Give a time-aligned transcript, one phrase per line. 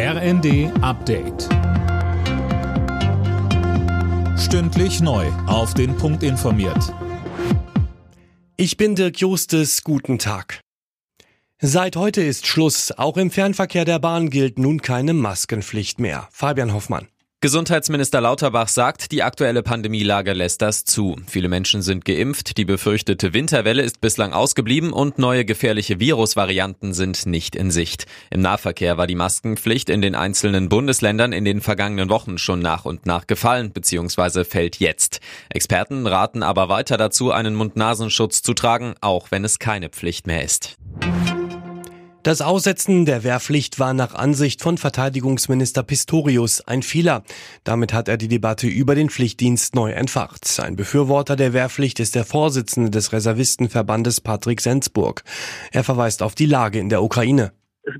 [0.00, 1.48] RND Update.
[4.38, 5.26] Stündlich neu.
[5.48, 6.94] Auf den Punkt informiert.
[8.56, 9.82] Ich bin Dirk Justes.
[9.82, 10.60] Guten Tag.
[11.60, 12.92] Seit heute ist Schluss.
[12.92, 16.28] Auch im Fernverkehr der Bahn gilt nun keine Maskenpflicht mehr.
[16.30, 17.08] Fabian Hoffmann.
[17.40, 21.14] Gesundheitsminister Lauterbach sagt, die aktuelle Pandemielage lässt das zu.
[21.28, 27.26] Viele Menschen sind geimpft, die befürchtete Winterwelle ist bislang ausgeblieben und neue gefährliche Virusvarianten sind
[27.26, 28.06] nicht in Sicht.
[28.30, 32.84] Im Nahverkehr war die Maskenpflicht in den einzelnen Bundesländern in den vergangenen Wochen schon nach
[32.84, 34.42] und nach gefallen bzw.
[34.42, 35.20] fällt jetzt.
[35.48, 40.42] Experten raten aber weiter dazu, einen Mund-Nasenschutz zu tragen, auch wenn es keine Pflicht mehr
[40.42, 40.76] ist.
[42.28, 47.22] Das Aussetzen der Wehrpflicht war nach Ansicht von Verteidigungsminister Pistorius ein Fehler.
[47.64, 50.60] Damit hat er die Debatte über den Pflichtdienst neu entfacht.
[50.60, 55.24] Ein Befürworter der Wehrpflicht ist der Vorsitzende des Reservistenverbandes Patrick Sensburg.
[55.72, 57.52] Er verweist auf die Lage in der Ukraine.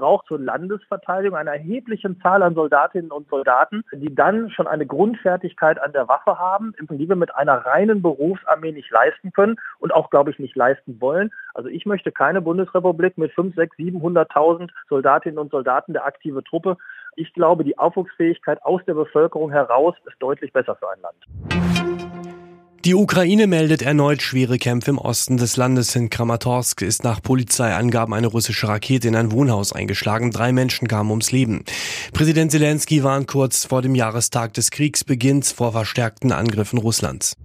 [0.00, 5.78] Braucht zur Landesverteidigung eine erhebliche Zahl an Soldatinnen und Soldaten, die dann schon eine Grundfertigkeit
[5.78, 10.08] an der Waffe haben, die wir mit einer reinen Berufsarmee nicht leisten können und auch,
[10.08, 11.30] glaube ich, nicht leisten wollen.
[11.52, 16.78] Also ich möchte keine Bundesrepublik mit 5, 6, 700.000 Soldatinnen und Soldaten der aktive Truppe.
[17.16, 21.69] Ich glaube, die Aufwuchsfähigkeit aus der Bevölkerung heraus ist deutlich besser für ein Land.
[22.86, 25.94] Die Ukraine meldet erneut schwere Kämpfe im Osten des Landes.
[25.96, 30.30] In Kramatorsk ist nach Polizeiangaben eine russische Rakete in ein Wohnhaus eingeschlagen.
[30.30, 31.62] Drei Menschen kamen ums Leben.
[32.14, 37.36] Präsident Zelensky warnt kurz vor dem Jahrestag des Kriegsbeginns vor verstärkten Angriffen Russlands.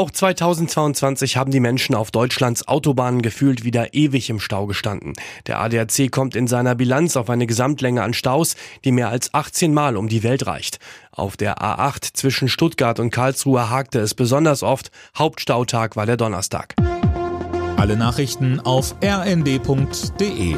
[0.00, 5.12] Auch 2022 haben die Menschen auf Deutschlands Autobahnen gefühlt wieder ewig im Stau gestanden.
[5.46, 9.74] Der ADAC kommt in seiner Bilanz auf eine Gesamtlänge an Staus, die mehr als 18
[9.74, 10.78] Mal um die Welt reicht.
[11.12, 14.90] Auf der A8 zwischen Stuttgart und Karlsruhe hakte es besonders oft.
[15.18, 16.76] Hauptstautag war der Donnerstag.
[17.76, 20.56] Alle Nachrichten auf rnd.de